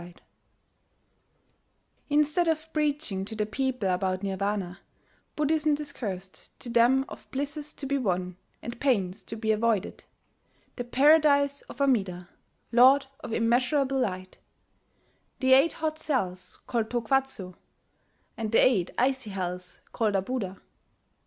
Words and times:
]Instead 2.09 2.47
of 2.47 2.73
preaching 2.73 3.23
to 3.23 3.35
the 3.35 3.45
people 3.45 3.87
about 3.87 4.23
Nirvana, 4.23 4.79
Buddhism 5.35 5.75
discoursed 5.75 6.49
to 6.59 6.69
them 6.69 7.05
of 7.07 7.29
blisses 7.29 7.71
to 7.75 7.85
be 7.85 7.99
won 7.99 8.35
and 8.63 8.79
pains 8.81 9.21
to 9.25 9.35
be 9.35 9.51
avoided: 9.51 10.03
the 10.75 10.83
Paradise 10.85 11.61
of 11.69 11.79
Amida, 11.79 12.29
Lord 12.71 13.05
of 13.19 13.31
Immeasurable 13.31 13.99
Light; 13.99 14.39
the 15.39 15.53
eight 15.53 15.73
hot 15.73 16.01
hells 16.01 16.59
called 16.65 16.89
To 16.89 17.01
kwatsu, 17.01 17.53
and 18.35 18.51
the 18.51 18.57
eight 18.59 18.89
icy 18.97 19.29
hells 19.29 19.81
called 19.91 20.15
Abuda. 20.15 20.59